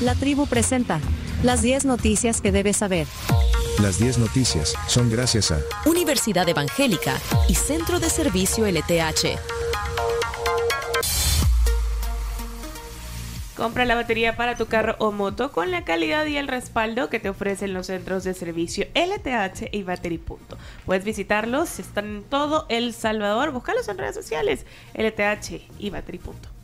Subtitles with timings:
[0.00, 1.00] La tribu presenta
[1.42, 3.08] las 10 noticias que debes saber.
[3.82, 7.16] Las 10 noticias son gracias a Universidad Evangélica
[7.48, 9.38] y Centro de Servicio LTH.
[13.56, 17.18] Compra la batería para tu carro o moto con la calidad y el respaldo que
[17.18, 20.56] te ofrecen los centros de servicio LTH y Battery Punto.
[20.86, 23.50] Puedes visitarlos, están en todo El Salvador.
[23.50, 26.57] Búscalos en redes sociales, LTH y Battery Punto.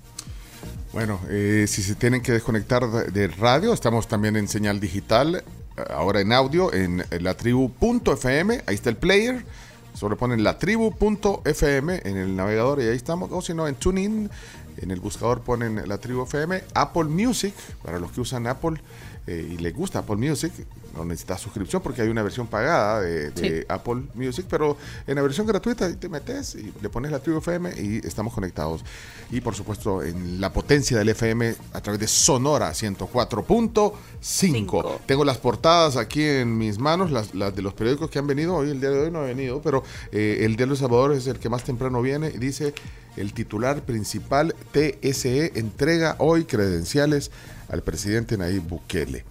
[0.95, 5.43] Bueno, eh, si se tienen que desconectar de, radio, estamos también en señal digital,
[5.77, 9.45] eh, ahora en audio, en, la tribu.fm, ahí está el player.
[9.93, 13.29] Solo ponen la tribu.fm en el navegador y ahí estamos.
[13.33, 14.31] O si no, en TuneIn,
[14.77, 16.63] en el buscador ponen la tribu FM.
[16.75, 18.81] Apple Music, para los que usan Apple
[19.27, 20.53] eh, y les gusta Apple Music,
[20.95, 23.67] no necesitas suscripción porque hay una versión pagada de, de Sí.
[23.69, 27.71] Apple Music, pero en la versión gratuita te metes y le pones la tribu FM
[27.81, 28.85] y estamos conectados.
[29.31, 33.93] Y por supuesto en la potencia del FM a través de Sonora 104.5.
[34.21, 35.01] Cinco.
[35.07, 38.55] Tengo las portadas aquí en mis manos, las, las de los periódicos que han venido.
[38.55, 41.27] Hoy, el día de hoy no ha venido, pero eh, el Diario El Salvador es
[41.27, 42.73] el que más temprano viene y dice
[43.17, 47.31] el titular principal TSE entrega hoy credenciales
[47.69, 49.25] al presidente Nayib Bukele.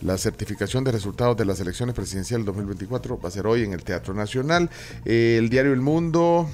[0.00, 3.84] La certificación de resultados de las elecciones presidenciales 2024 va a ser hoy en el
[3.84, 4.68] Teatro Nacional.
[5.04, 6.48] Eh, el diario El Mundo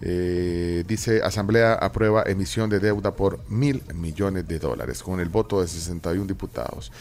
[0.00, 5.60] eh, dice, Asamblea aprueba emisión de deuda por mil millones de dólares con el voto
[5.60, 6.92] de 61 diputados.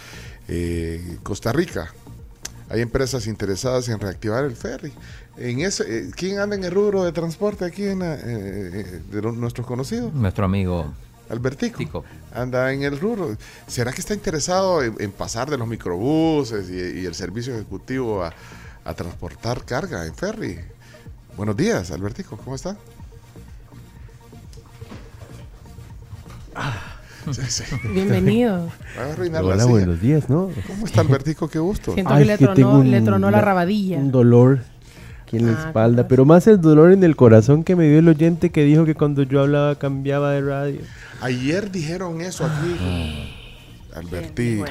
[0.47, 1.91] Eh, Costa Rica,
[2.69, 4.91] hay empresas interesadas en reactivar el ferry.
[5.37, 9.21] En ese, eh, ¿Quién anda en el rubro de transporte aquí en, eh, eh, de
[9.21, 10.13] los- nuestros conocidos?
[10.13, 10.93] Nuestro amigo
[11.29, 11.77] Albertico.
[11.77, 12.03] Tico.
[12.33, 13.35] Anda en el rubro.
[13.67, 18.23] ¿Será que está interesado en, en pasar de los microbuses y, y el servicio ejecutivo
[18.23, 18.33] a,
[18.85, 20.59] a transportar carga en ferry?
[21.35, 22.77] Buenos días, Albertico, ¿cómo está?
[27.31, 27.63] Sí, sí.
[27.93, 28.69] Bienvenido.
[28.97, 29.71] Va a arruinar la Hola, silla.
[29.71, 30.49] buenos días, ¿no?
[30.67, 31.47] ¿Cómo está Albertico?
[31.49, 31.93] Qué gusto.
[31.93, 33.97] Siento que le que tronó- tengo le tronó la rabadilla.
[33.97, 34.59] Un dolor
[35.23, 37.99] aquí en la Ah, espalda, pero más el dolor en el corazón que me dio
[37.99, 40.79] el oyente que dijo que cuando yo hablaba cambiaba de radio.
[41.21, 43.33] Ayer dijeron eso aquí.
[43.93, 44.65] Albertico.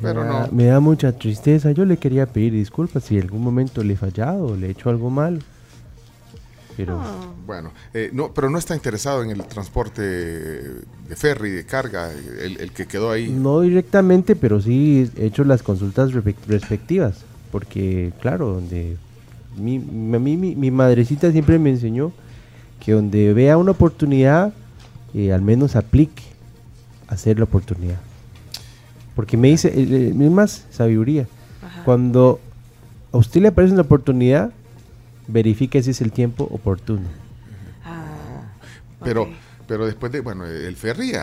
[0.00, 0.52] Pero me, da, no.
[0.52, 1.72] me da mucha tristeza.
[1.72, 4.90] Yo le quería pedir disculpas si en algún momento le he fallado, le he hecho
[4.90, 5.42] algo mal.
[6.78, 7.02] Pero
[7.46, 12.58] Bueno, eh, no, pero no está interesado en el transporte de ferry, de carga, el,
[12.60, 13.28] el que quedó ahí.
[13.30, 17.24] no directamente, pero sí he hecho las consultas respe- respectivas.
[17.50, 18.96] Porque, claro, donde
[19.56, 22.12] mi, mi- a mí mi, mi madrecita siempre me enseñó
[22.84, 24.52] que donde vea una oportunidad,
[25.14, 26.22] eh, al menos aplique
[27.08, 27.98] a hacer la oportunidad.
[29.16, 31.26] Porque me dice, eh, eh, es más sabiduría.
[31.62, 31.82] Ajá.
[31.84, 32.38] Cuando
[33.12, 34.52] a usted le aparece una oportunidad,
[35.28, 37.06] verifique si es el tiempo oportuno.
[37.84, 38.42] Ah,
[39.04, 39.28] Pero,
[39.66, 41.20] pero después de, bueno, el ferry, eh,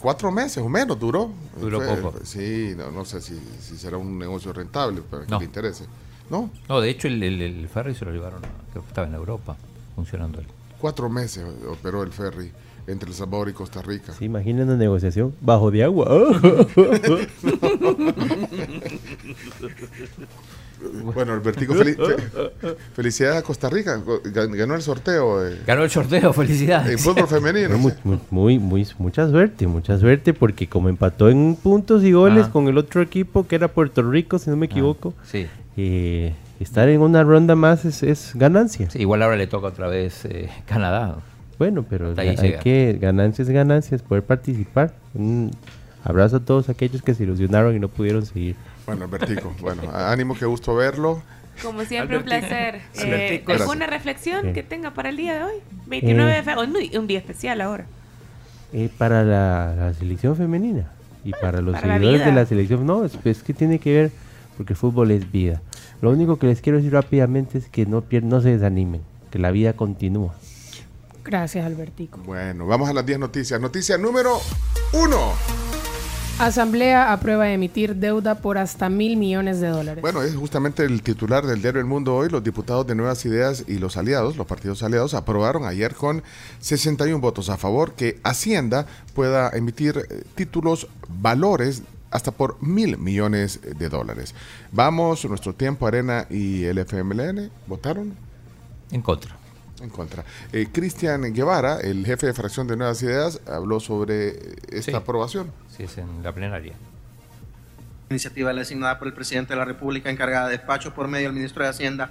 [0.00, 1.30] cuatro meses o menos duró.
[1.60, 2.20] Duró Fue- poco.
[2.24, 5.38] Sí, no, no sé si, si será un negocio rentable para que No.
[5.38, 5.84] le interese.
[6.30, 6.50] ¿No?
[6.68, 9.14] No, de hecho el, el, el ferry se lo llevaron, a- creo que estaba en
[9.14, 9.56] Europa
[9.94, 10.46] funcionando él.
[10.84, 12.50] Cuatro meses operó el ferry
[12.86, 14.12] entre El Salvador y Costa Rica.
[14.12, 16.06] ¿Se imaginan una negociación bajo de agua?
[21.14, 23.98] Bueno, Albertico, feli- fe- felicidades a Costa Rica.
[24.24, 27.02] Gan- Ganó el sorteo eh, Ganó el sorteo, en felicidades.
[27.02, 27.78] fútbol femenino.
[27.78, 32.46] muy, muy, muy, muy- mucha suerte, mucha suerte, porque como empató en puntos y goles
[32.48, 32.50] Ah.
[32.52, 35.46] con el otro equipo que era Puerto Rico, si no me equivoco, Sí.
[35.78, 36.34] eh,
[36.64, 38.90] estar en una ronda más es, es ganancia.
[38.90, 41.16] Sí, igual ahora le toca otra vez eh, Canadá.
[41.58, 42.58] Bueno, pero Hasta hay llega.
[42.60, 44.92] que, ganancias, ganancias, poder participar.
[45.14, 45.52] Un
[46.02, 48.56] abrazo a todos aquellos que se ilusionaron y no pudieron seguir.
[48.86, 51.22] Bueno, Albertico, bueno, ánimo, qué gusto verlo.
[51.62, 52.80] Como siempre, un placer.
[52.96, 53.44] Eh.
[53.46, 54.52] ¿Alguna reflexión Sí.
[54.52, 55.54] que tenga para el día de hoy?
[55.86, 56.34] 29 Eh.
[56.34, 56.98] de febrero.
[57.00, 57.86] Un día especial ahora.
[58.72, 60.90] Eh, para la, la selección femenina
[61.24, 63.94] y para los para la seguidores de la selección, no, es, es que tiene que
[63.94, 64.10] ver
[64.56, 65.62] porque el fútbol es vida.
[66.00, 69.38] Lo único que les quiero decir rápidamente es que no, pier- no se desanimen, que
[69.38, 70.34] la vida continúa.
[71.24, 72.18] Gracias, Albertico.
[72.24, 73.58] Bueno, vamos a las 10 noticias.
[73.60, 74.38] Noticia número
[74.92, 75.32] uno.
[76.38, 80.02] Asamblea aprueba emitir deuda por hasta mil millones de dólares.
[80.02, 82.28] Bueno, es justamente el titular del diario El Mundo hoy.
[82.28, 86.24] Los diputados de Nuevas Ideas y los aliados, los partidos aliados, aprobaron ayer con
[86.58, 88.84] 61 votos a favor que Hacienda
[89.14, 94.34] pueda emitir eh, títulos valores hasta por mil millones de dólares.
[94.70, 98.14] Vamos, nuestro tiempo, Arena y el FMLN votaron
[98.92, 99.36] En contra.
[99.82, 100.24] en contra.
[100.52, 104.96] Eh, Cristian Guevara, el jefe de fracción de Nuevas Ideas, habló sobre eh, esta Sí.
[104.96, 105.50] aprobación.
[105.76, 106.74] Sí, es en la plenaria.
[108.10, 111.64] Iniciativa designada por el presidente de la República encargada de despacho por medio del ministro
[111.64, 112.10] de Hacienda.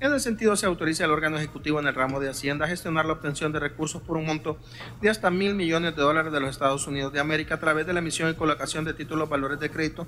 [0.00, 3.06] En el sentido, se autoriza al órgano ejecutivo en el ramo de Hacienda a gestionar
[3.06, 4.58] la obtención de recursos por un monto
[5.00, 7.92] de hasta mil millones de dólares de los Estados Unidos de América a través de
[7.92, 10.06] la emisión y colocación de títulos valores de crédito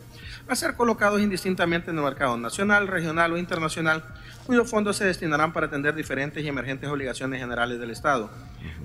[0.48, 4.04] a ser colocados indistintamente en el mercado nacional, regional o internacional,
[4.46, 8.30] cuyos fondos se destinarán para atender diferentes y emergentes obligaciones generales del Estado.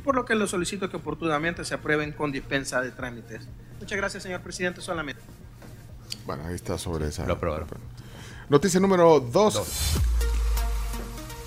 [0.04, 3.47] Por lo que les solicito que oportunamente se aprueben con dispensa de trámites.
[3.80, 4.81] Muchas gracias, señor presidente.
[4.81, 5.21] Solamente.
[6.25, 7.25] Bueno, ahí está sobre esa.
[7.25, 7.68] Lo aprobaron.
[8.50, 9.62] Noticia número 2.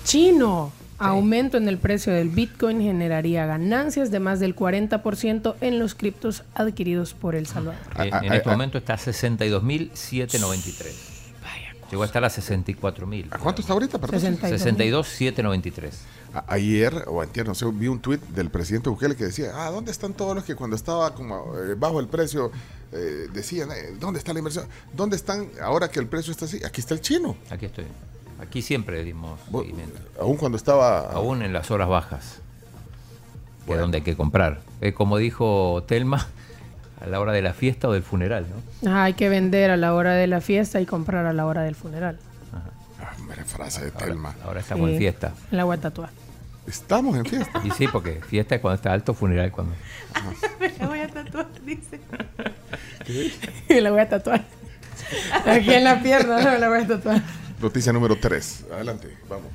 [0.03, 0.71] Chino.
[0.97, 6.43] Aumento en el precio del Bitcoin generaría ganancias de más del 40% en los criptos
[6.53, 7.81] adquiridos por El Salvador.
[7.97, 11.14] En, en este momento está a 62.793.
[11.91, 13.27] Llegó a estar a 64.000.
[13.31, 13.99] ¿A cuánto está ahorita?
[13.99, 14.19] Perdón.
[14.39, 15.91] 62.793.
[16.33, 19.69] A- Ayer o antier, no sé, vi un tuit del presidente Bukele que decía, ah,
[19.71, 22.51] ¿dónde están todos los que cuando estaba como eh, bajo el precio
[22.91, 24.65] eh, decían, eh, ¿dónde está la inversión?
[24.93, 26.59] ¿Dónde están ahora que el precio está así?
[26.65, 27.35] Aquí está el chino.
[27.49, 27.85] Aquí estoy.
[28.41, 29.99] Aquí siempre dimos seguimiento.
[30.19, 31.11] Aún cuando estaba...
[31.11, 32.39] Aún en las horas bajas.
[33.65, 34.61] Que es donde hay que comprar.
[34.95, 36.27] Como dijo Telma,
[37.01, 38.91] a la hora de la fiesta o del funeral, ¿no?
[38.91, 41.63] Ah, hay que vender a la hora de la fiesta y comprar a la hora
[41.63, 42.17] del funeral.
[42.53, 44.35] Ah, hombre, frase de Telma.
[44.43, 45.33] Ahora estamos en fiesta.
[45.51, 46.09] En la voy a tatuar.
[46.67, 47.61] Estamos en fiesta.
[47.63, 49.75] Y sí, porque fiesta es cuando está alto, funeral cuando...
[50.59, 51.99] Me la voy a tatuar, dice.
[53.69, 54.43] Y la voy a tatuar.
[55.45, 57.21] Aquí en la pierna, no, la voy a tatuar.
[57.61, 58.65] Noticia número 3.
[58.73, 59.51] Adelante, vamos.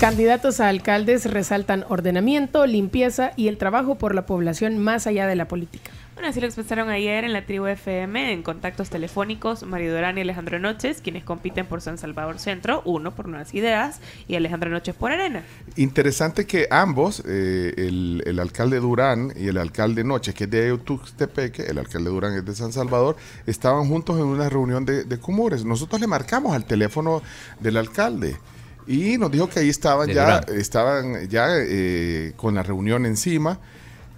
[0.00, 5.36] Candidatos a alcaldes resaltan ordenamiento, limpieza y el trabajo por la población más allá de
[5.36, 5.90] la política.
[6.12, 10.20] Bueno, así lo expresaron ayer en la tribu FM en contactos telefónicos Mario Durán y
[10.20, 14.94] Alejandro Noches, quienes compiten por San Salvador Centro, uno por Nuevas Ideas y Alejandro Noches
[14.94, 15.44] por Arena.
[15.76, 20.76] Interesante que ambos, eh, el, el alcalde Durán y el alcalde Noche, que es de
[20.76, 23.16] Tuxtepeque, el alcalde Durán es de San Salvador,
[23.46, 25.64] estaban juntos en una reunión de, de Cumures.
[25.64, 27.22] Nosotros le marcamos al teléfono
[27.60, 28.36] del alcalde
[28.86, 30.58] y nos dijo que ahí estaban ya, Durán.
[30.60, 33.58] estaban ya eh, con la reunión encima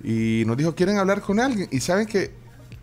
[0.02, 1.68] y nos dijo, ¿quieren hablar con alguien?
[1.70, 2.30] Y saben que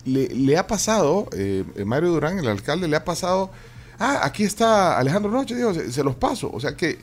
[0.06, 3.52] le, le ha pasado, eh, Mario Durán, el alcalde, le ha pasado,
[4.00, 6.50] ah, aquí está Alejandro Noche, digo, se, se los paso.
[6.52, 6.98] O sea que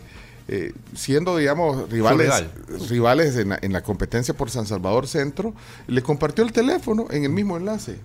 [0.49, 2.89] eh, siendo, digamos, rivales, rival.
[2.89, 5.55] rivales en la, en la competencia por San Salvador Centro,
[5.87, 7.97] le compartió el teléfono en el mismo enlace.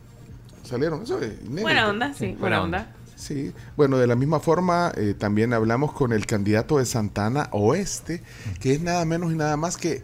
[0.63, 1.61] Salieron, eso es inédito.
[1.63, 2.77] Buena onda, sí, Sí, buena buena onda.
[2.79, 2.96] onda.
[3.17, 8.21] Sí, bueno, de la misma forma eh, también hablamos con el candidato de Santana Oeste,
[8.61, 10.03] que es nada menos y nada más que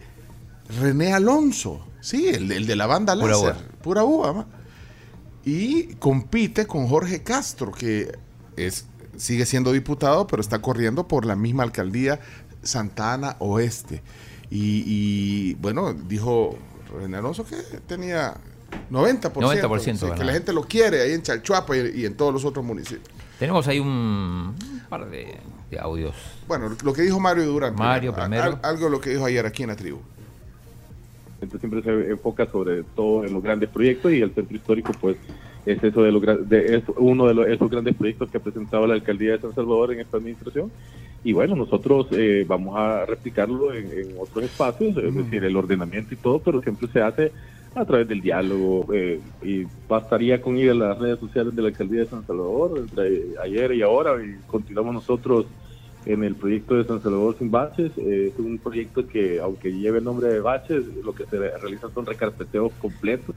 [0.80, 3.78] René Alonso, sí, el, de- el de la banda Pura láser, uva.
[3.82, 4.46] pura uva, ma.
[5.44, 8.18] y compite con Jorge Castro, que
[8.56, 12.18] es sigue siendo diputado, pero está corriendo por la misma alcaldía
[12.64, 14.02] Santana Oeste.
[14.50, 16.58] Y, y, bueno, dijo
[16.98, 17.56] René Alonso que
[17.86, 18.34] tenía
[18.90, 22.32] 90%, 90% sí, que la gente lo quiere ahí en Chalchuapa y, y en todos
[22.32, 23.08] los otros municipios.
[23.38, 25.36] Tenemos ahí un, un par de,
[25.70, 26.14] de audios.
[26.46, 27.74] Bueno, lo que dijo Mario Durán.
[27.74, 28.42] Mario Al- primero.
[28.44, 29.98] al- algo de lo que dijo ayer aquí en la tribu.
[31.40, 35.16] Entonces siempre se enfoca sobre todo en los grandes proyectos y el centro histórico pues
[35.66, 38.86] es eso de los de, es uno de los- esos grandes proyectos que ha presentado
[38.86, 40.70] la alcaldía de San Salvador en esta administración
[41.22, 46.14] y bueno nosotros eh, vamos a replicarlo en, en otros espacios es decir el ordenamiento
[46.14, 47.32] y todo pero siempre se hace
[47.74, 51.68] a través del diálogo eh, y bastaría con ir a las redes sociales de la
[51.68, 55.46] alcaldía de San Salvador entre ayer y ahora y continuamos nosotros
[56.06, 57.90] en el proyecto de San Salvador sin baches.
[57.96, 61.92] eh, es un proyecto que, aunque lleve el nombre de baches, lo que se realizan
[61.94, 63.34] son recarpeteos completos.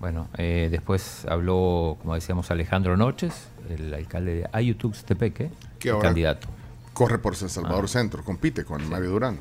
[0.00, 6.08] Bueno, eh, después habló, como decíamos, Alejandro Noches, el alcalde de Ayutuxtepeque, Que el ahora
[6.08, 6.46] candidato.
[6.92, 7.88] corre por San Salvador Ah.
[7.88, 9.38] Centro, compite con Mario Durán.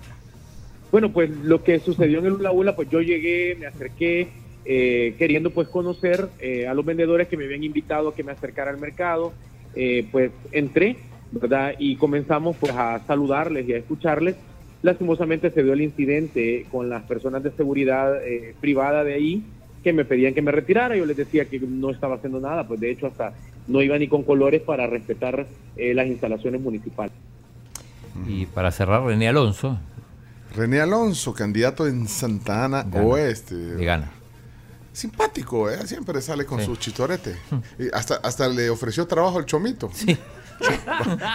[0.91, 4.29] Bueno, pues lo que sucedió en el Ula Ula, pues yo llegué, me acerqué,
[4.65, 8.31] eh, queriendo pues conocer eh, a los vendedores que me habían invitado a que me
[8.31, 9.33] acercara al mercado,
[9.75, 10.97] eh, pues entré,
[11.31, 11.73] ¿verdad?
[11.77, 14.35] Y comenzamos pues a saludarles y a escucharles.
[14.81, 19.43] Lastimosamente se dio el incidente con las personas de seguridad eh, privada de ahí
[19.83, 20.95] que me pedían que me retirara.
[20.95, 23.33] Yo les decía que no estaba haciendo nada, pues de hecho hasta
[23.67, 27.13] no iba ni con colores para respetar eh, las instalaciones municipales.
[28.27, 29.77] Y para cerrar, René Alonso,
[30.57, 33.05] René Alonso, candidato en Santa Ana Gana.
[33.05, 33.53] Oeste.
[33.55, 34.11] le gana.
[34.91, 35.85] Simpático, ¿eh?
[35.85, 36.65] Siempre sale con Sí.
[36.65, 37.37] sus chistoretes.
[37.79, 39.91] Y hasta, hasta le ofreció trabajo al Chomito.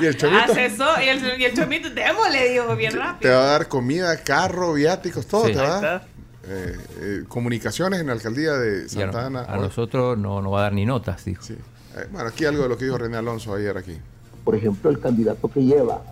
[0.01, 3.33] y el Chomito eso y el, y el chomito, démosle, digo, bien te rápido.
[3.37, 5.53] va a dar comida, carro, viáticos, todo Sí.
[5.53, 6.07] te va a Ahí dar.
[6.45, 9.45] Eh, eh, comunicaciones en la alcaldía de Santa Ana.
[9.45, 11.41] a nosotros no, no va a dar ni notas, dijo.
[11.45, 11.53] Sí.
[11.55, 13.97] Eh, bueno, aquí algo de lo que dijo René Alonso ayer aquí.
[14.43, 16.03] por ejemplo, el candidato que lleva,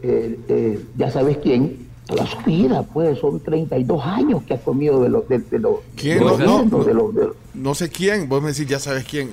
[0.00, 5.02] eh, eh, ya sabes quién, toda su vida, pues son 32 años que ha comido
[5.02, 5.28] de los...
[5.28, 6.18] De, de los ¿Quién?
[6.18, 8.78] de No, no, guindos, de los- de los- no sé quién, vos me decís, ya
[8.78, 9.30] sabes quién.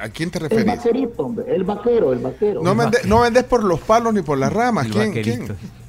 [0.00, 0.66] ¿A quién te el referís?
[0.66, 2.62] vaquerito, hombre, el vaquero, el vaquero.
[2.62, 4.86] No, vende- no vendes por los palos ni por las ramas.
[4.86, 5.08] El ¿Quién?
[5.08, 5.44] vaquerito.
[5.46, 5.87] ¿Quién?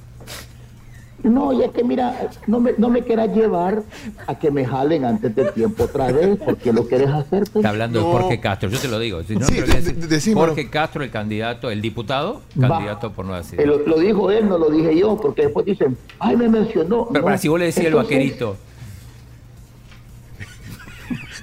[1.23, 3.83] No, y es que mira, no me, no me quieras llevar
[4.25, 7.43] a que me jalen antes de tiempo otra vez, porque lo quieres hacer.
[7.51, 7.55] pues.
[7.57, 8.07] Está hablando No.
[8.07, 9.21] de Jorge Castro, yo te lo digo.
[9.23, 10.33] Si no, Sí, de- decir.
[10.33, 12.69] Jorge Castro, el candidato, el diputado, Va.
[12.69, 13.65] candidato por Nueva Ideas.
[13.67, 17.07] Lo, lo dijo él, no lo dije yo, porque después dicen, ay, me mencionó.
[17.09, 18.55] Pero No, para si vos le decís el vaquerito,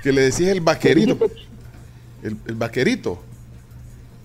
[0.02, 1.18] Que le decís el vaquerito.
[2.22, 3.18] El, el vaquerito.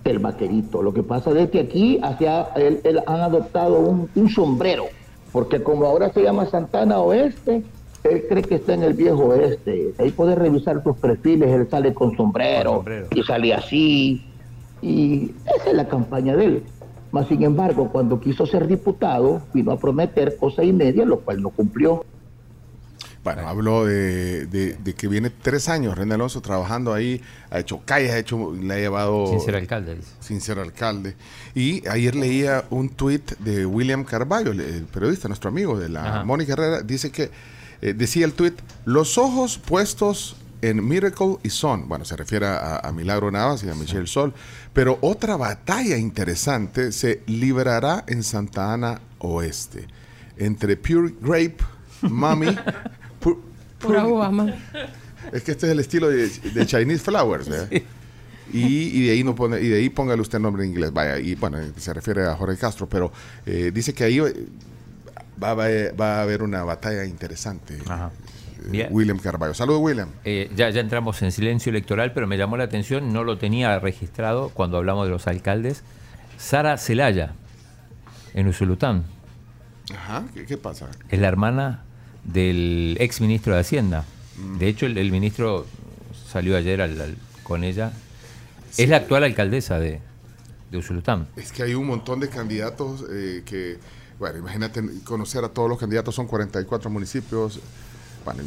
[0.04, 0.82] El vaquerito.
[0.82, 4.86] Lo que pasa es que aquí hacia él, él han adoptado un, un sombrero,
[5.32, 7.62] porque como ahora se llama Santana Oeste,
[8.04, 9.94] él cree que está en el viejo oeste.
[9.98, 13.06] Ahí puedes revisar sus perfiles, él sale con sombrero, Con sombrero.
[13.14, 14.26] y sale así.
[14.82, 16.62] Y esa es la campaña de él.
[17.12, 21.42] Mas, sin embargo, cuando quiso ser diputado, vino a prometer cosa y media, lo cual
[21.42, 22.04] no cumplió.
[23.24, 27.80] Bueno, habló de, de- de que viene tres años René Alonso trabajando ahí, ha hecho
[27.84, 29.94] calles, ha hecho, le ha llevado sin ser alcalde.
[29.94, 30.08] dice.
[30.20, 31.14] sin ser alcalde.
[31.54, 36.24] Y ayer leía un tuit de William Carballo, el, periodista, nuestro amigo de la Ajá.
[36.24, 37.30] Mónica Herrera, dice que
[37.80, 38.54] eh, decía el tuit,
[38.86, 43.68] los ojos puestos en Miracle y Son, bueno, se refiere a, a Milagro Navas y
[43.68, 44.32] a Michelle Sol,
[44.72, 49.86] pero otra batalla interesante se librará en Santa Ana Oeste,
[50.36, 51.56] entre Pure Grape,
[52.02, 52.56] Mami,
[53.82, 54.54] Pura Obama.
[55.32, 57.68] es que este es el estilo de, de Chinese Flowers, ¿verdad?
[58.52, 60.92] Y, y de ahí no pone, y de ahí póngale usted el nombre en inglés,
[60.92, 63.10] vaya, y bueno, se refiere a Jorge Castro, pero
[63.46, 64.46] eh, dice que ahí eh,
[65.42, 67.78] va, a haber- va a haber una batalla interesante.
[67.86, 68.10] Ajá.
[68.64, 68.88] Eh, Bien.
[68.90, 69.54] William Carballo.
[69.54, 70.08] Saludos, William.
[70.24, 73.78] Eh, ya, ya entramos en silencio electoral, pero me llamó la atención, no lo tenía
[73.78, 75.82] registrado cuando hablamos de los alcaldes.
[76.36, 77.32] Sara Celaya,
[78.34, 79.04] en Usulután,
[79.94, 80.88] Ajá, ¿qué, qué pasa?
[81.08, 81.84] es la hermana
[82.24, 84.04] del ex ministro de Hacienda.
[84.38, 84.58] Mm.
[84.58, 85.66] De hecho, el, el ministro
[86.30, 87.92] salió ayer al- al- con ella.
[88.78, 90.00] Es la actual alcaldesa de,
[90.70, 91.26] de Usulután.
[91.36, 93.78] Es que hay un montón de candidatos eh, que,
[94.18, 97.60] bueno, imagínate conocer a todos los candidatos, son 44 municipios,
[98.24, 98.42] bueno,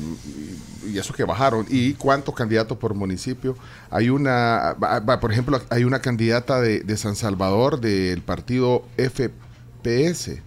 [0.88, 1.66] y, y eso que bajaron.
[1.70, 3.58] ¿Y cuántos candidatos por municipio?
[3.92, 4.76] Hay una,
[5.22, 10.40] por ejemplo, hay una candidata de, de San Salvador del partido FPS.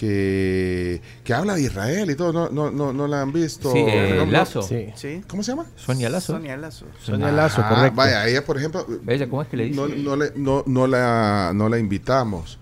[0.00, 3.70] Que, que habla de Israel y todo, no, no, no, no la han visto.
[3.70, 4.26] Sí, eh.
[4.30, 4.62] Lazo.
[4.62, 4.86] Sí.
[4.94, 5.22] Sí.
[5.28, 5.66] ¿Cómo se llama?
[5.76, 6.32] Sonia Lazo.
[6.32, 6.86] Sonia Lazo.
[7.02, 7.96] Sonia Lazo, Ah, correcto.
[7.96, 9.76] Vaya, ella, por ejemplo, ¿Ella cómo es que le dice?
[9.76, 12.58] no, no, le- no, no la, no la invitamos.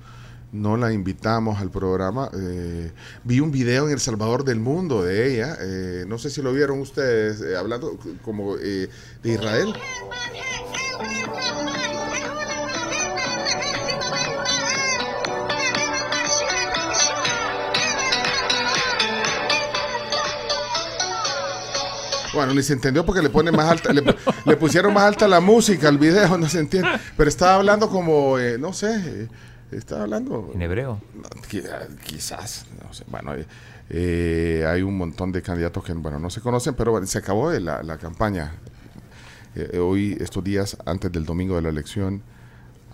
[0.50, 2.28] No la invitamos al programa.
[2.36, 2.90] Eh,
[3.22, 5.56] vi un video en El Salvador del Mundo de ella.
[5.60, 8.88] eh, no sé si lo vieron ustedes eh, hablando como eh,
[9.22, 9.74] de Israel.
[22.38, 24.00] Bueno, ni se entendió porque le pone más alta, le,
[24.44, 26.88] le pusieron más alta la música al video, no se entiende.
[27.16, 29.28] Pero estaba hablando como, eh, no sé, eh,
[29.72, 30.52] estaba hablando.
[30.54, 31.00] ¿En hebreo?
[31.16, 31.28] No,
[32.06, 33.02] quizás, no sé.
[33.08, 33.44] Bueno, eh,
[33.90, 37.50] eh, hay un montón de candidatos que, bueno, no se conocen, pero bueno, se acabó
[37.50, 38.52] de la, la campaña.
[39.76, 42.22] Hoy, estos días, antes del domingo de la elección,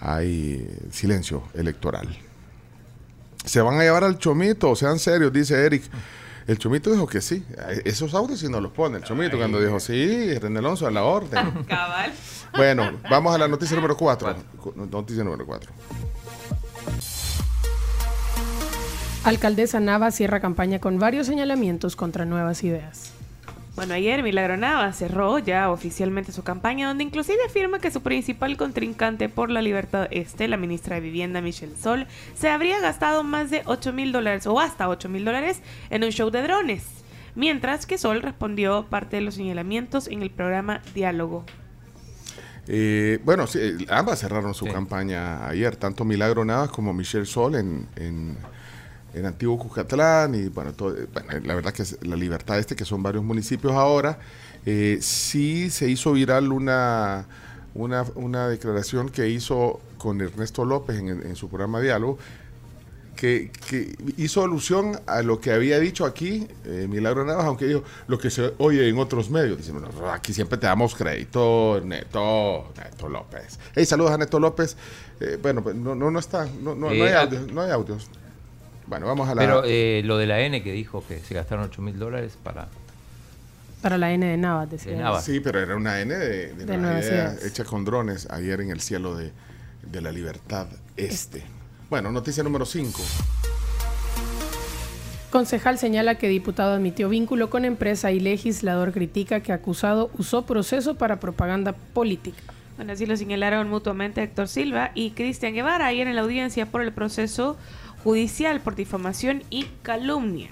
[0.00, 2.08] hay silencio electoral.
[3.44, 5.82] Se van a llevar al chomito, sean serios, dice Eric.
[6.46, 7.44] El chomito dijo que sí.
[7.68, 8.98] Eh, Esos audios sí nos los pone.
[8.98, 11.64] El chomito cuando dijo, sí, René Alonso, a la orden.
[11.68, 12.12] Cabal.
[12.54, 14.36] Bueno, vamos a la noticia número 4.
[14.90, 15.72] Noticia número 4.
[19.24, 23.12] Alcaldesa Nava cierra campaña con varios señalamientos contra nuevas ideas.
[23.75, 28.57] Bueno, ayer Milagro Nava cerró ya oficialmente su campaña, donde inclusive afirma que su principal
[28.57, 33.50] contrincante por la libertad este, la ministra de Vivienda Michelle Sol, se habría gastado más
[33.50, 36.85] de 8 mil dólares o hasta 8 mil dólares en un show de drones.
[37.35, 41.45] Mientras que Sol respondió parte de los señalamientos en el programa Diálogo.
[42.69, 44.71] Eh, bueno, sí, eh, ambas cerraron su Sí.
[44.71, 48.38] campaña ayer, tanto Milagro Navas como Michelle Sol en, en,
[49.14, 52.75] en Antiguo Cucatlán y bueno, todo- eh, bueno, la verdad que es la libertad este,
[52.76, 54.18] que son varios municipios ahora,
[54.66, 57.26] eh, sí se hizo viral una,
[57.75, 62.18] una, una declaración que hizo con Ernesto López en, en su programa Diálogo,
[63.16, 67.85] que, que hizo alusión a lo que había dicho aquí eh, Milagro Navas, aunque dijo
[68.09, 69.56] lo que se oye en otros medios.
[69.56, 73.61] Dice, bueno, aquí siempre te damos crédito, Neto, Neto López.
[73.76, 74.76] Hey, saludos a Neto López.
[75.21, 77.21] Eh, bueno, pues no, no, no está, no, no, no Eh, hay ah.
[77.23, 78.11] audios, no hay audios.
[78.86, 79.40] Bueno, vamos a la...
[79.40, 82.68] Pero eh, lo de la N que dijo que se gastaron 8 mil dólares para...
[83.82, 84.92] Para la N de Navas, decía.
[84.92, 84.98] De.
[84.98, 85.24] Navas.
[85.24, 88.70] Sí, pero era una N de, de, De Nueva Idea, hecha con drones ayer en
[88.70, 89.30] el cielo de,
[89.82, 91.42] de la libertad este.
[91.90, 93.02] Bueno, noticia número 5.
[95.30, 100.94] Concejal señala que diputado admitió vínculo con empresa y legislador critica que acusado usó proceso
[100.94, 102.40] para propaganda política.
[102.76, 106.82] Bueno, así lo señalaron mutuamente Héctor Silva y Cristian Guevara ayer en la audiencia por
[106.82, 107.56] el proceso
[108.04, 110.50] judicial por difamación y calumnia.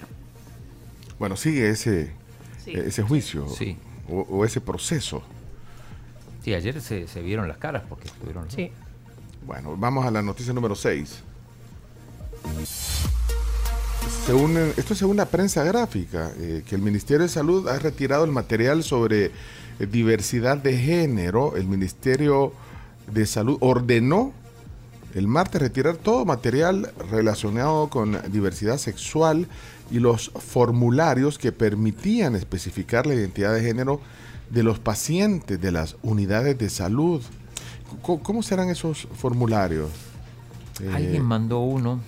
[1.19, 2.11] Bueno, sigue ese,
[2.65, 2.71] Sí.
[2.71, 3.77] eh, ese juicio Sí.
[4.09, 5.21] o, o ese proceso.
[6.43, 8.49] Sí, ayer se, se vieron las caras porque estuvieron.
[8.51, 8.71] Sí.
[9.45, 11.19] Bueno, vamos a la noticia número 6.
[14.25, 18.23] Según, esto es según la prensa gráfica, eh, que el Ministerio de Salud ha retirado
[18.25, 19.31] el material sobre eh,
[19.89, 21.55] diversidad de género.
[21.57, 22.53] El Ministerio
[23.11, 24.31] de Salud ordenó
[25.13, 29.47] el martes retirar todo material relacionado con diversidad sexual
[29.91, 34.01] y los formularios que permitían especificar la identidad de género
[34.49, 37.21] de los pacientes de las unidades de salud.
[38.01, 39.91] ¿Cómo, serán esos formularios?
[40.81, 41.99] Eh, Alguien mandó uno.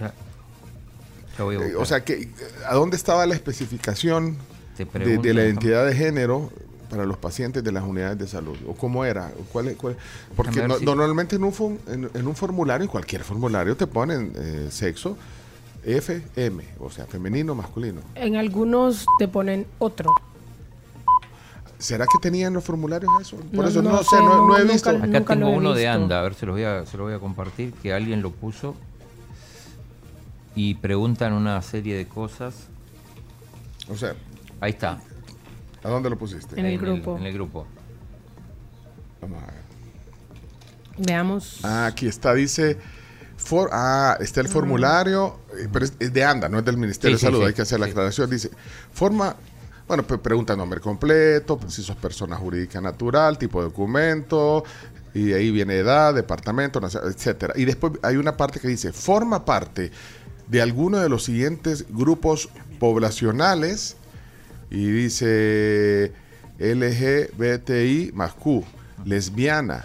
[0.00, 0.12] Ya,
[1.36, 2.30] ya voy a eh, o sea, que,
[2.68, 4.36] ¿a dónde estaba la especificación
[4.76, 6.50] de, la identidad de género
[6.88, 8.56] para los pacientes de las unidades de salud?
[8.66, 9.30] ¿O cómo era?
[9.38, 9.96] ¿O ¿Cuál, es- cuál-
[10.36, 14.32] Porque no- si- normalmente en un, en, en un formulario, en cualquier formulario, te ponen
[14.36, 15.16] eh, sexo
[15.84, 18.00] FM, o sea, femenino, masculino.
[18.14, 20.12] En algunos te ponen otro.
[21.78, 23.36] ¿Será que tenían los formularios eso?
[23.36, 24.90] Por No, eso no, no sé, no, no- no he nunca- visto.
[24.90, 25.86] Acá nunca tengo uno de.
[25.86, 28.32] ANDA, a ver, se lo voy a, se lo voy a compartir, que alguien lo
[28.32, 28.74] puso
[30.56, 32.54] y preguntan una serie de cosas.
[33.88, 34.14] O sea,
[34.60, 35.00] Ahí está.
[35.84, 36.58] ¿A dónde lo pusiste?
[36.58, 37.16] En el grupo.
[37.16, 37.66] en el grupo.
[39.20, 39.58] Vamos a ver.
[40.98, 41.60] Veamos.
[41.62, 42.76] Ah, aquí está, dice.
[43.36, 47.16] for- ah, está el formulario, eh, pero es, es de ANDA, no es del Ministerio
[47.16, 47.92] Sí, sí, de Salud, sí, hay que hacer la sí.
[47.92, 48.28] aclaración.
[48.30, 48.50] Dice,
[48.92, 49.36] forma,
[49.86, 54.64] bueno, pe- pregunta nombre completo, pues, si sos persona jurídica natural, tipo de documento,
[55.14, 57.54] y ahí viene edad, departamento, etcétera.
[57.56, 59.92] Y después hay una parte que dice, forma parte
[60.48, 62.48] de alguno de los siguientes grupos
[62.80, 63.96] poblacionales,
[64.70, 66.12] y dice
[66.58, 68.64] LGBTI más Q,
[69.04, 69.84] lesbiana,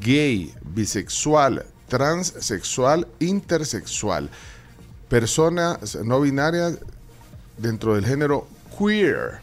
[0.00, 4.30] gay, bisexual, transexual, intersexual,
[5.08, 6.78] personas no binarias
[7.58, 8.46] dentro del género
[8.78, 9.40] queer.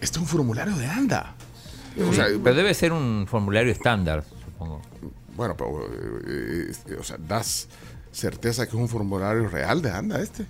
[0.00, 1.34] Este es un formulario de ANDA.
[2.08, 4.82] O sea, Pero debe ser un formulario estándar, supongo.
[5.36, 5.86] bueno, pero,
[6.26, 7.68] eh, eh, o sea, das
[8.12, 10.46] certeza que es un formulario real de ANDA este.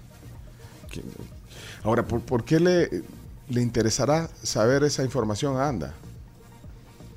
[1.82, 2.88] Ahora, ¿por, por qué le,
[3.48, 5.94] le interesará saber esa información a ANDA?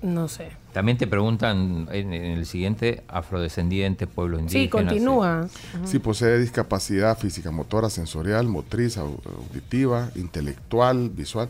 [0.01, 0.51] No sé.
[0.73, 4.61] También te preguntan en, en el siguiente, afrodescendiente, pueblo indígena.
[4.63, 5.47] Sí, continúa.
[5.85, 11.49] Si posee discapacidad física, motora, sensorial, motriz, au- auditiva, intelectual, visual.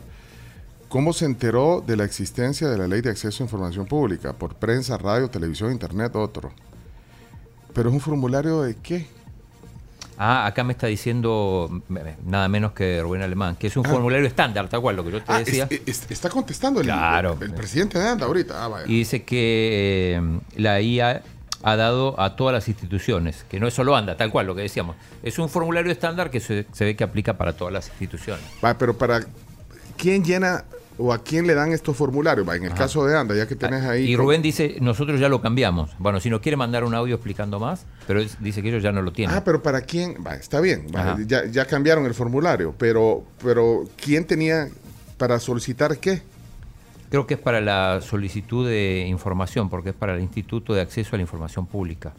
[0.88, 4.32] ¿Cómo se enteró de la existencia de la ley de acceso a información pública?
[4.32, 6.50] Por prensa, radio, televisión, internet, otro.
[7.74, 9.06] Pero es un formulario de qué?
[10.20, 11.80] Ah, acá me está diciendo
[12.24, 13.90] nada menos que Rubén Alemán, que es un Ah.
[13.90, 15.66] formulario estándar, tal cual, lo que yo te Ah, decía.
[15.70, 17.36] es- es- está contestando el, Claro.
[17.40, 18.64] el, el presidente de ANDA ahorita.
[18.64, 18.86] Ah, vaya.
[18.88, 21.22] Y dice que eh, la IA
[21.62, 24.62] ha dado a todas las instituciones, que no es solo ANDA, tal cual, lo que
[24.62, 24.96] decíamos.
[25.22, 28.44] Es un formulario estándar que se, se ve que aplica para todas las instituciones.
[28.64, 29.20] Va, pero para
[29.96, 30.64] quién llena
[30.98, 32.46] o a quién le dan estos formularios.
[32.54, 32.78] En el Ajá.
[32.82, 34.04] caso de ANDA, ya que tenés ahí.
[34.04, 35.90] Y Rubén dice, nosotros ya lo cambiamos.
[35.98, 38.90] Bueno, si nos quiere mandar un audio explicando más, pero es- dice que ellos ya
[38.92, 39.34] no lo tienen.
[39.36, 40.86] Ah, pero para quién, va, está bien,
[41.26, 44.68] ya, ya cambiaron el formulario, pero, pero ¿quién tenía
[45.16, 46.22] para solicitar qué?
[47.10, 51.10] Creo que es para la solicitud de información, porque es para el Instituto de Acceso
[51.14, 52.12] a la Información Pública.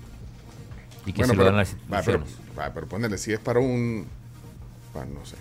[1.06, 2.58] Y que Bueno, se lo pero, dan a las va, pero, instituciones.
[2.58, 4.06] va, pero ponerle, si es para un,
[4.96, 5.36] no sé.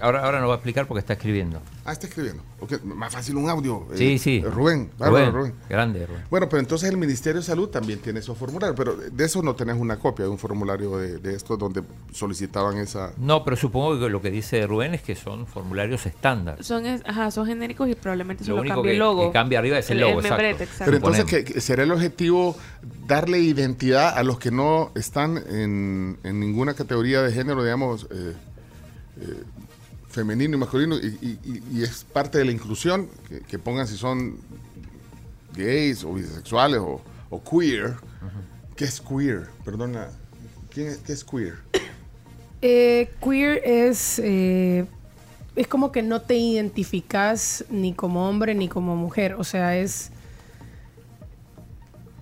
[0.00, 1.60] Ahora, ahora nos va a explicar porque está escribiendo.
[1.84, 2.42] Ah, está escribiendo.
[2.60, 3.86] Ok, más fácil un audio.
[3.92, 4.40] eh, Sí, sí.
[4.42, 5.54] Rubén, bárbaro, Rubén, Rubén.
[5.68, 6.22] grande, Rubén.
[6.30, 9.54] Bueno, pero entonces el Ministerio de Salud también tiene esos formularios, pero de eso no
[9.54, 13.12] tenés una copia de un formulario de, de estos donde solicitaban esa...
[13.16, 16.62] No, pero supongo que lo que dice Rubén es que son formularios estándar.
[16.62, 19.26] Son, es- ajá, son genéricos y probablemente Lo solo único que- el logo.
[19.28, 20.36] que cambia arriba es el logo, exacto.
[20.42, 20.84] membrete, exacto.
[20.84, 21.44] Pero entonces.
[21.44, 22.56] ¿qué, será el objetivo
[23.06, 28.34] darle identidad a los que no están en, en ninguna categoría de género, digamos, eh,
[29.22, 29.42] eh,
[30.10, 33.96] femenino y masculino, y, y- y- es parte de la inclusión, que, que pongan si
[33.96, 34.36] son
[35.54, 37.94] gays o bisexuales o, o queer.
[38.76, 39.48] ¿Qué es queer?
[39.64, 40.08] Perdona.
[40.72, 41.54] ¿Quién es, ¿Qué es queer?
[42.62, 44.84] Eh, queer es, eh,
[45.56, 49.32] es como que no te identificas ni como hombre ni como mujer.
[49.38, 50.10] O sea, es.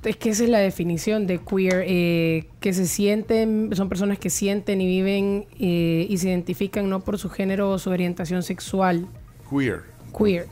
[0.04, 4.30] Es que esa es la definición de queer, eh, que se sienten, son personas que
[4.30, 9.06] sienten y viven eh, y se identifican no por su género o su orientación sexual.
[9.50, 9.82] Queer.
[10.16, 10.46] Queer.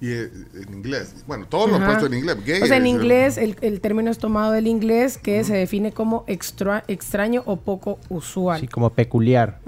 [0.00, 0.30] Y eh,
[0.66, 1.22] en inglés.
[1.28, 2.36] Bueno, todo lo puesto en inglés.
[2.44, 5.92] Gay o sea, en inglés el, el término es tomado del inglés que se define
[5.92, 8.60] como extra- extraño o poco usual.
[8.62, 9.60] Sí, como peculiar.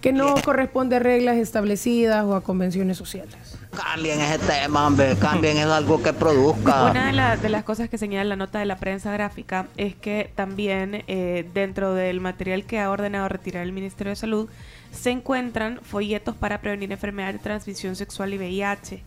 [0.00, 3.53] Que no corresponde a reglas establecidas o a convenciones sociales.
[3.76, 6.90] Cambien ese tema, hombre, cambien es algo que produzca.
[6.90, 9.94] Una de, la- de las cosas que señala la nota de la prensa gráfica es
[9.94, 14.48] que también eh, dentro del material que ha ordenado retirar el Ministerio de Salud
[14.92, 19.02] se encuentran folletos para prevenir enfermedades de transmisión sexual y VIH.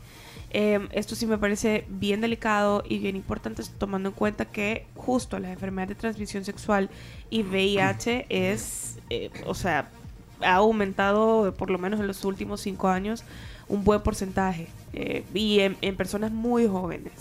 [0.52, 5.40] Eh, esto sí me parece bien delicado y bien importante tomando en cuenta que justo
[5.40, 6.90] las enfermedades de transmisión sexual
[7.30, 9.90] y VIH es, eh, o sea,
[10.42, 13.24] ha aumentado por lo menos en los últimos cinco años
[13.70, 17.14] un buen porcentaje eh, y en, en personas muy jóvenes.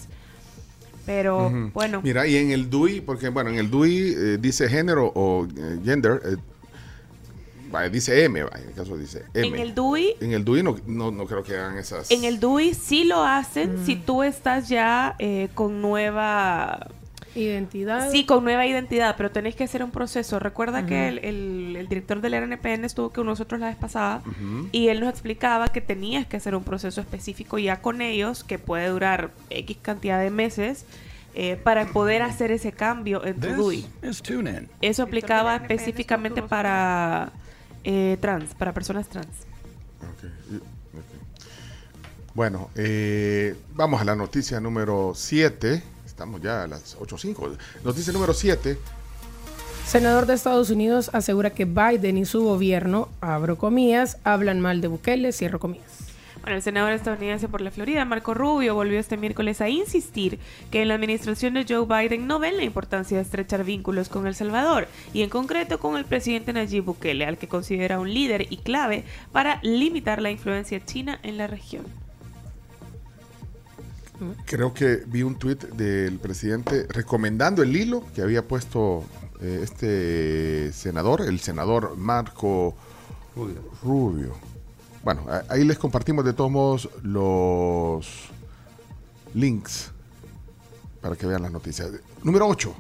[1.04, 5.12] Pero bueno, Mira, y en el DUI, porque bueno, en el DUI eh, dice género
[5.14, 6.36] o eh, gender, eh,
[7.70, 9.46] vaya, dice M, vaya, en el caso dice M.
[9.46, 12.10] en el DUI, En el DUI no, no, no creo que hagan esas.
[12.10, 16.88] en el DUI sí lo hacen si tú estás ya eh, con nueva
[17.36, 18.10] Identidad.
[18.10, 20.38] Sí, con nueva identidad, pero tenés que hacer un proceso.
[20.38, 24.22] Recuerda que el, el- el director del RNPN estuvo con nosotros la vez pasada
[24.72, 28.58] y él nos explicaba que tenías que hacer un proceso específico ya con ellos, que
[28.58, 30.86] puede durar X cantidad de meses,
[31.34, 33.86] eh, para poder hacer ese cambio en tu DUI.
[34.80, 37.32] Eso aplicaba específicamente para
[37.84, 39.26] eh, trans, para personas trans.
[40.00, 40.62] Ok, y- ok.
[42.34, 45.82] Bueno, eh, vamos a la noticia número 7.
[46.16, 47.58] Estamos ya a las 8.05.
[47.84, 48.78] Noticia número 7.
[49.84, 54.88] Senador de Estados Unidos asegura que Biden y su gobierno, abro comillas, hablan mal de
[54.88, 56.06] Bukele, cierro comillas.
[56.40, 60.38] Bueno, el senador estadounidense por la Florida, Marco Rubio, volvió este miércoles a insistir
[60.70, 64.26] que en la administración de Joe Biden no ven la importancia de estrechar vínculos con
[64.26, 68.46] El Salvador y en concreto con el presidente Nayib Bukele, al que considera un líder
[68.48, 72.05] y clave para limitar la influencia china en la región.
[74.44, 79.04] Creo que vi un tuit del presidente recomendando el hilo que había puesto
[79.40, 82.74] eh, este senador, el senador Marco
[83.82, 84.32] Rubio.
[85.04, 88.08] Bueno, ahí les compartimos de todos modos los
[89.34, 89.92] links
[91.00, 91.90] para que vean las noticias.
[92.22, 92.74] Número 8.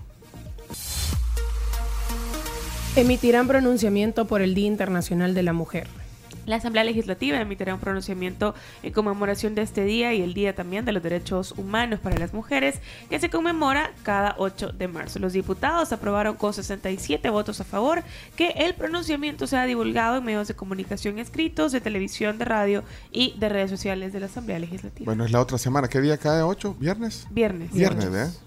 [2.96, 5.86] Emitirán pronunciamiento por el Día Internacional de la Mujer.
[6.46, 10.84] La Asamblea Legislativa emitirá un pronunciamiento en conmemoración de este día y el Día también
[10.84, 12.80] de los Derechos Humanos para las Mujeres,
[13.10, 15.18] que se conmemora cada 8 de marzo.
[15.18, 18.04] Los diputados aprobaron con 67 votos a favor
[18.36, 23.34] que el pronunciamiento sea divulgado en medios de comunicación escritos, de televisión, de radio y
[23.38, 25.04] de redes sociales de la Asamblea Legislativa.
[25.04, 25.88] Bueno, es la otra semana.
[25.88, 26.76] ¿Qué día cae 8?
[26.78, 27.26] ¿Viernes?
[27.30, 27.72] Viernes.
[27.72, 28.38] Viernes, ¿eh?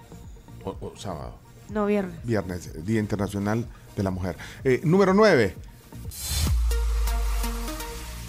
[0.64, 1.38] O, o sábado.
[1.70, 2.16] No, viernes.
[2.24, 4.38] Viernes, Día Internacional de la Mujer.
[4.64, 5.56] Eh, número 9.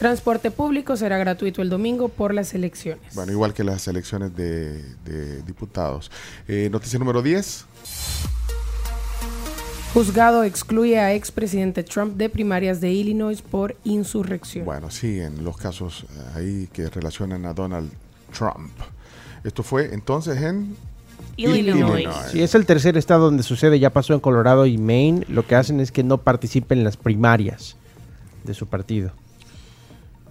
[0.01, 3.15] Transporte público será gratuito el domingo por las elecciones.
[3.15, 6.11] Bueno, igual que las elecciones de, de diputados.
[6.49, 7.67] Eh, noticia número 10.
[9.93, 14.65] Juzgado excluye a expresidente Trump de primarias de Illinois por insurrección.
[14.65, 17.91] Bueno, siguen los casos eh, ahí que relacionan a Donald
[18.33, 18.73] Trump.
[19.45, 20.77] Esto fue entonces en
[21.37, 22.09] Illinois.
[22.33, 25.27] Sí, es el tercer estado donde sucede, ya pasó en Colorado y Maine.
[25.29, 27.77] Lo que hacen es que no participen en las primarias
[28.45, 29.13] de su partido.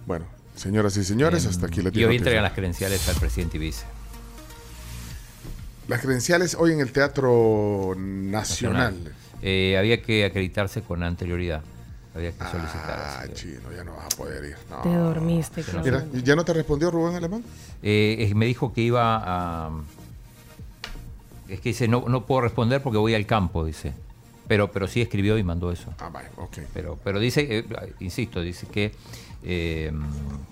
[0.06, 3.60] Bueno, señoras y señores, hasta aquí les Y hoy entregan las credenciales al presidente y
[3.60, 3.84] vice.
[5.88, 9.12] Las credenciales hoy en el Teatro Nacional.
[9.42, 11.62] Eh, había que acreditarse con anterioridad.
[12.14, 12.90] Había que solicitar.
[12.90, 14.56] Ah, chino, ya no vas a poder ir.
[14.68, 14.82] No.
[14.82, 17.44] Te dormiste, Mira, ¿ya no te respondió Rubén Alemán?
[17.82, 19.70] Eh, eh, me dijo que iba a...
[21.48, 23.92] Es que dice, no, no puedo responder porque voy al campo, dice.
[24.50, 25.94] Pero, pero sí escribió y mandó eso.
[26.00, 26.58] Ah, vale, ok.
[26.74, 27.64] Pero, pero dice, eh,
[28.00, 28.92] insisto, dice que,
[29.44, 29.92] eh,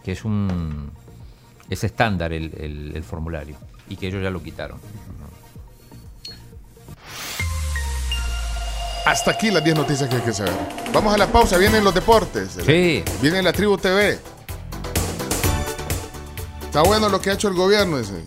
[0.04, 0.92] que es un
[1.68, 3.56] es estándar el, el- el formulario
[3.88, 4.78] y que ellos ya lo quitaron.
[9.04, 10.54] Hasta aquí las 10 noticias que hay que saber.
[10.92, 12.56] Vamos a la pausa, vienen los deportes.
[12.64, 13.02] Sí.
[13.20, 14.16] Viene la Tribu TV.
[16.62, 18.22] Está bueno lo que ha hecho el gobierno, dice.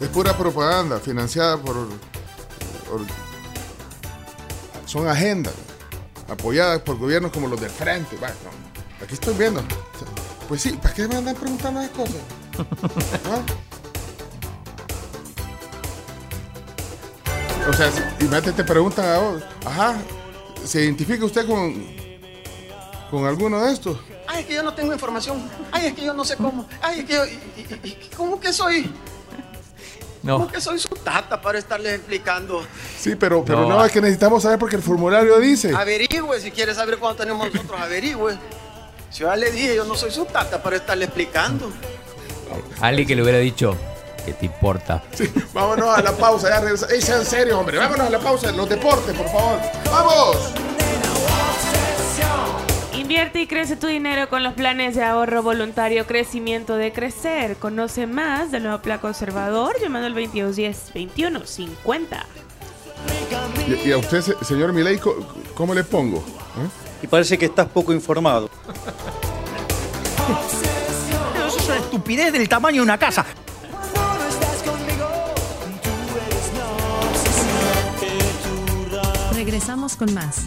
[0.00, 1.74] Es pura propaganda, financiada por...
[2.88, 3.21] por-
[4.92, 5.54] son agendas,
[6.28, 8.14] apoyadas por gobiernos como los del frente.
[8.16, 8.34] Bueno,
[9.02, 9.62] aquí estoy viendo.
[10.48, 12.16] Pues sí, ¿para qué me andan preguntando esas cosas?
[13.24, 13.40] ¿Ah?
[17.68, 19.94] O sea, si- imagínate, te preguntan a vos, ajá,
[20.64, 21.74] ¿se identifica usted con,
[23.10, 23.98] con alguno de estos?
[24.26, 25.48] Ay, es que yo no tengo información.
[25.70, 26.66] Ay, es que yo no sé cómo.
[26.82, 27.24] Ay, es que yo.
[27.24, 28.92] y- y- y- ¿Cómo que soy?
[30.22, 30.38] No.
[30.38, 32.64] ¿Cómo que soy su tata para estarles explicando?
[32.98, 33.70] Sí, pero, pero no.
[33.70, 33.84] No.
[33.84, 35.74] es que necesitamos saber porque el formulario dice.
[35.74, 38.38] Averigüe, si quiere saber cuánto tenemos nosotros, averigüe.
[39.10, 41.70] Si yo ya le dije, yo no soy su tata para estarle explicando.
[42.80, 43.76] Alguien que le hubiera dicho,
[44.24, 45.02] ¿qué te importa?
[45.12, 46.86] Sí, vámonos a la pausa, ya regresa.
[46.90, 47.78] Ey, sean serios, hombre.
[47.78, 48.52] Vámonos a la pausa.
[48.52, 49.58] Los deportes, por favor.
[49.90, 50.36] ¡Vamos!
[53.12, 57.56] Invierte y crece tu dinero con los planes de ahorro voluntario Crecimiento de Crecer.
[57.58, 62.24] Conoce más del nuevo plan conservador llamando al 2210 2150.
[63.68, 64.98] Y, y a usted, se- señor Milei,
[65.54, 66.20] ¿cómo le pongo?
[66.20, 67.02] ¿Eh?
[67.02, 68.48] Y parece que estás poco informado.
[71.46, 73.26] Eso es una estupidez del tamaño de una casa.
[79.34, 80.46] Regresamos con más.